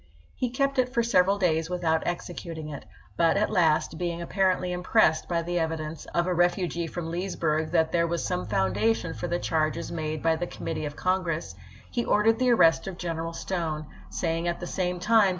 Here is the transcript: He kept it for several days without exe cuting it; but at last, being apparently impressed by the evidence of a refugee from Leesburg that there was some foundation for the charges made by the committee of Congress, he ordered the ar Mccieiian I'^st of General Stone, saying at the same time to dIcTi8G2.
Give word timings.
He 0.35 0.49
kept 0.49 0.79
it 0.79 0.89
for 0.91 1.03
several 1.03 1.37
days 1.37 1.69
without 1.69 2.07
exe 2.07 2.29
cuting 2.31 2.75
it; 2.75 2.85
but 3.17 3.37
at 3.37 3.51
last, 3.51 3.99
being 3.99 4.19
apparently 4.19 4.71
impressed 4.71 5.29
by 5.29 5.43
the 5.43 5.59
evidence 5.59 6.05
of 6.07 6.25
a 6.25 6.33
refugee 6.33 6.87
from 6.87 7.11
Leesburg 7.11 7.69
that 7.69 7.91
there 7.91 8.07
was 8.07 8.25
some 8.25 8.47
foundation 8.47 9.13
for 9.13 9.27
the 9.27 9.37
charges 9.37 9.91
made 9.91 10.23
by 10.23 10.35
the 10.37 10.47
committee 10.47 10.85
of 10.85 10.95
Congress, 10.95 11.53
he 11.91 12.03
ordered 12.03 12.39
the 12.39 12.49
ar 12.49 12.55
Mccieiian 12.57 12.67
I'^st 12.71 12.87
of 12.87 12.97
General 12.97 13.33
Stone, 13.33 13.85
saying 14.09 14.47
at 14.47 14.59
the 14.59 14.65
same 14.65 14.99
time 14.99 14.99
to 15.01 15.11
dIcTi8G2. 15.11 15.29